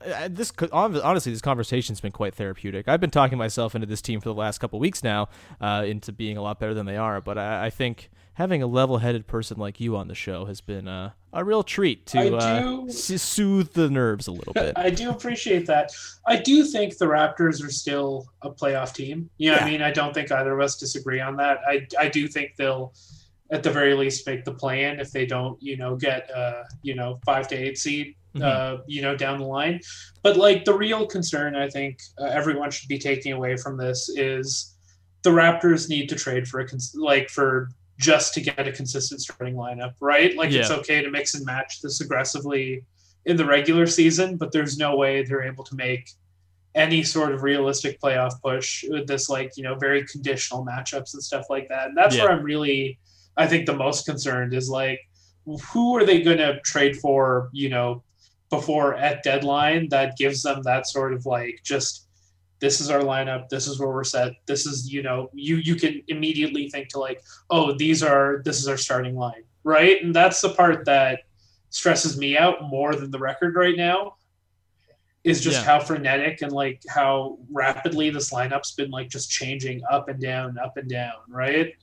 [0.00, 4.20] uh, this honestly this conversation's been quite therapeutic i've been talking myself into this team
[4.20, 5.28] for the last couple weeks now
[5.60, 8.08] uh, into being a lot better than they are but I, I, think
[8.38, 12.06] having a level-headed person like you on the show has been uh, a real treat
[12.06, 14.72] to uh, soothe the nerves a little bit.
[14.78, 15.90] I do appreciate that.
[16.24, 19.28] I do think the raptors are still a playoff team.
[19.38, 19.64] You know yeah.
[19.64, 19.82] i mean?
[19.82, 21.58] I don't think either of us disagree on that.
[21.66, 22.94] I, I do think they'll
[23.50, 26.94] at the very least make the plan if they don't you know get uh you
[26.94, 28.42] know five to eight seed mm-hmm.
[28.44, 29.80] uh you know down the line.
[30.22, 34.08] But like the real concern i think uh, everyone should be taking away from this
[34.10, 34.76] is
[35.22, 39.20] the raptors need to trade for a cons- like for just to get a consistent
[39.20, 40.60] starting lineup right like yeah.
[40.60, 42.82] it's okay to mix and match this aggressively
[43.26, 46.10] in the regular season but there's no way they're able to make
[46.74, 51.22] any sort of realistic playoff push with this like you know very conditional matchups and
[51.22, 52.24] stuff like that and that's yeah.
[52.24, 52.98] where i'm really
[53.38, 55.00] I think the most concerned is like
[55.72, 58.02] who are they going to trade for, you know,
[58.50, 62.07] before at deadline that gives them that sort of like just
[62.60, 65.76] this is our lineup, this is where we're set, this is, you know, you you
[65.76, 70.02] can immediately think to like, oh, these are this is our starting line, right?
[70.02, 71.20] And that's the part that
[71.70, 74.14] stresses me out more than the record right now
[75.24, 75.64] is just yeah.
[75.64, 80.58] how frenetic and like how rapidly this lineup's been like just changing up and down,
[80.58, 81.74] up and down, right?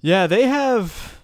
[0.00, 1.20] Yeah, they have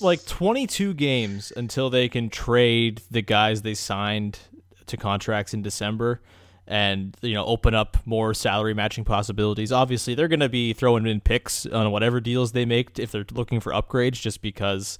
[0.00, 4.40] like 22 games until they can trade the guys they signed
[4.86, 6.20] to contracts in December
[6.68, 9.72] and you know open up more salary matching possibilities.
[9.72, 13.24] Obviously, they're going to be throwing in picks on whatever deals they make if they're
[13.32, 14.98] looking for upgrades just because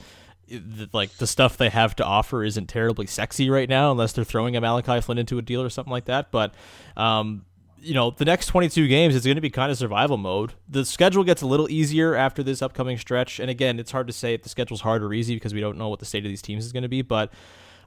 [0.94, 4.56] like the stuff they have to offer isn't terribly sexy right now unless they're throwing
[4.56, 6.54] a Malachi Flynn into a deal or something like that, but
[6.96, 7.44] um,
[7.80, 10.54] you know, the next 22 games is going to be kind of survival mode.
[10.68, 13.38] The schedule gets a little easier after this upcoming stretch.
[13.38, 15.78] And again, it's hard to say if the schedule's hard or easy because we don't
[15.78, 17.02] know what the state of these teams is going to be.
[17.02, 17.32] But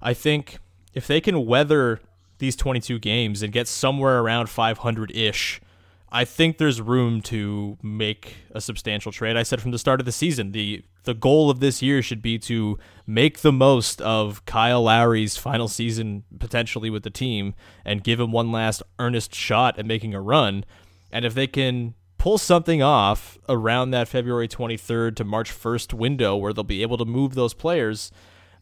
[0.02, 0.60] I think
[0.94, 2.00] if they can weather
[2.42, 5.62] these 22 games and get somewhere around 500 ish,
[6.12, 9.38] I think there's room to make a substantial trade.
[9.38, 12.22] I said from the start of the season, the the goal of this year should
[12.22, 12.78] be to
[13.08, 18.32] make the most of Kyle Lowry's final season potentially with the team and give him
[18.32, 20.64] one last earnest shot at making a run.
[21.12, 26.36] And if they can pull something off around that February 23rd to March 1st window
[26.36, 28.12] where they'll be able to move those players,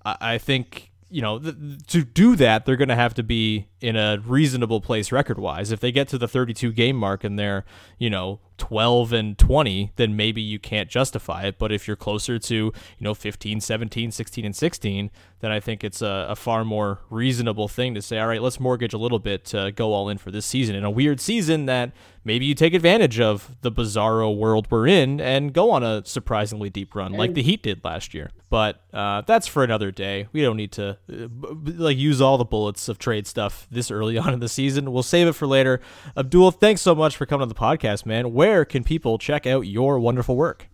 [0.06, 1.56] I think you know, th-
[1.88, 5.72] to do that, they're going to have to be in a reasonable place record wise.
[5.72, 7.66] If they get to the 32 game mark and they're,
[7.98, 11.58] you know, 12 and 20, then maybe you can't justify it.
[11.58, 15.84] But if you're closer to, you know, 15, 17, 16, and 16, then I think
[15.84, 19.20] it's a, a far more reasonable thing to say, all right, let's mortgage a little
[19.20, 20.76] bit to go all in for this season.
[20.76, 21.92] In a weird season that
[22.24, 26.70] maybe you take advantage of the bizarro world we're in and go on a surprisingly
[26.70, 28.30] deep run like the Heat did last year.
[28.50, 30.28] But uh, that's for another day.
[30.32, 31.28] We don't need to uh,
[31.64, 34.92] like use all the bullets of trade stuff this early on in the season.
[34.92, 35.80] We'll save it for later.
[36.18, 38.34] Abdul, thanks so much for coming on the podcast, man.
[38.34, 40.68] Where can people check out your wonderful work?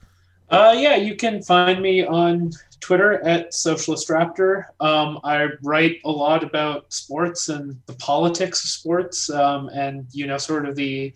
[0.50, 4.66] Uh, yeah, you can find me on Twitter at Socialist Raptor.
[4.80, 10.28] Um, I write a lot about sports and the politics of sports, um, and you
[10.28, 11.14] know, sort of the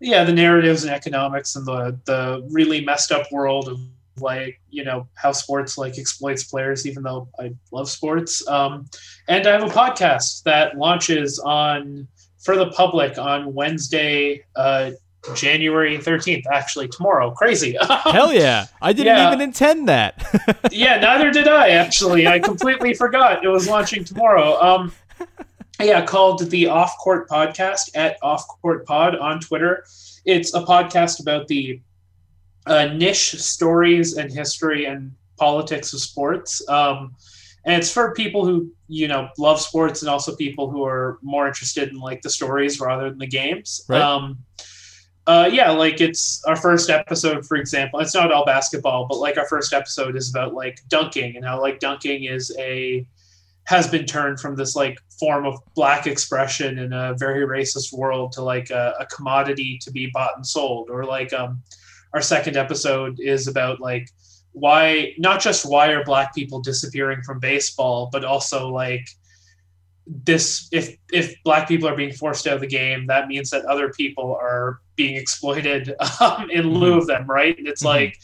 [0.00, 3.78] yeah, the narratives and economics and the the really messed up world of
[4.18, 8.84] like you know how sports like exploits players even though i love sports um,
[9.28, 12.06] and i have a podcast that launches on
[12.38, 14.90] for the public on wednesday uh,
[15.34, 19.28] january 13th actually tomorrow crazy hell yeah i didn't yeah.
[19.28, 20.24] even intend that
[20.72, 24.92] yeah neither did i actually i completely forgot it was launching tomorrow um,
[25.80, 29.84] yeah called the off court podcast at off court pod on twitter
[30.24, 31.80] it's a podcast about the
[32.66, 36.66] uh, niche stories and history and politics of sports.
[36.68, 37.14] Um,
[37.64, 41.46] and it's for people who you know love sports and also people who are more
[41.46, 43.84] interested in like the stories rather than the games.
[43.88, 44.00] Right.
[44.00, 44.38] Um,
[45.26, 48.00] uh, yeah, like it's our first episode, for example.
[48.00, 51.60] It's not all basketball, but like our first episode is about like dunking and how
[51.60, 53.06] like dunking is a
[53.64, 58.32] has been turned from this like form of black expression in a very racist world
[58.32, 61.62] to like a, a commodity to be bought and sold, or like um,
[62.14, 64.08] our second episode is about like
[64.52, 69.06] why not just why are black people disappearing from baseball but also like
[70.12, 73.64] this if if black people are being forced out of the game that means that
[73.66, 78.04] other people are being exploited um, in lieu of them right and it's mm-hmm.
[78.04, 78.18] like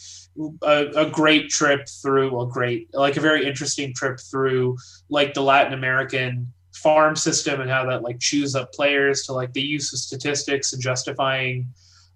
[0.65, 4.77] a, a, great trip through a great like a very interesting trip through
[5.09, 9.53] like the latin american farm system and how that like chews up players to like
[9.53, 11.67] the use of statistics and justifying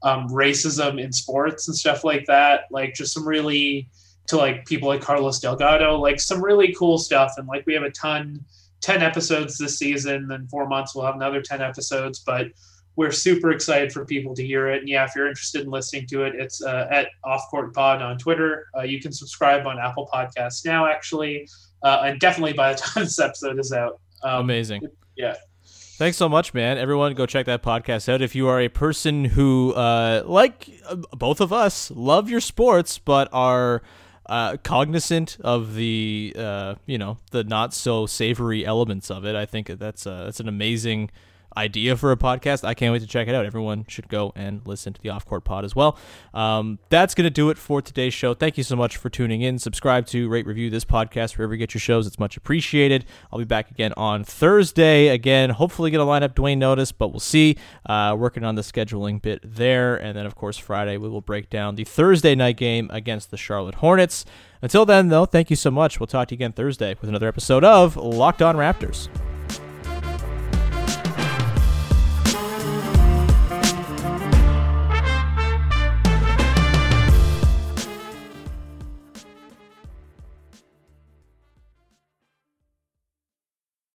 [0.03, 2.63] um, racism in sports and stuff like that.
[2.71, 3.89] Like just some really
[4.29, 7.33] to like people like Carlos Delgado, like some really cool stuff.
[7.37, 8.45] And like we have a ton,
[8.81, 10.29] ten episodes this season.
[10.29, 12.49] Then four months we'll have another ten episodes, but
[12.97, 14.81] we're super excited for people to hear it.
[14.81, 18.03] And yeah, if you're interested in listening to it, it's uh, at Off Court Pod
[18.03, 18.67] on Twitter.
[18.77, 21.49] Uh, you can subscribe on Apple Podcasts now, actually,
[21.83, 24.01] uh, and definitely by the time this episode is out.
[24.23, 24.83] Um, Amazing.
[25.17, 25.37] Yeah.
[25.65, 26.79] Thanks so much, man.
[26.79, 28.23] Everyone, go check that podcast out.
[28.23, 32.99] If you are a person who, uh, like uh, both of us, love your sports
[32.99, 33.83] but are
[34.31, 39.45] uh, cognizant of the, uh, you know, the not so savory elements of it, I
[39.45, 41.11] think that's uh, that's an amazing
[41.57, 42.65] idea for a podcast.
[42.65, 43.45] I can't wait to check it out.
[43.45, 45.99] Everyone should go and listen to the Off Court Pod as well.
[46.35, 48.35] Um, that's going to do it for today's show.
[48.35, 49.59] Thank you so much for tuning in.
[49.59, 52.07] Subscribe to, rate, review this podcast wherever you get your shows.
[52.07, 53.05] It's much appreciated.
[53.33, 55.09] I'll be back again on Thursday.
[55.09, 57.57] Again, hopefully going to line up Duane Notice, but we'll see.
[57.87, 59.97] Uh, working on the scheduling bit there.
[59.97, 63.37] And then, of course, Friday, we will break down the Thursday night game against the
[63.37, 64.25] Charlotte Hornets.
[64.63, 65.99] Until then, though, thank you so much.
[65.99, 69.09] We'll talk to you again Thursday with another episode of Locked On Raptors.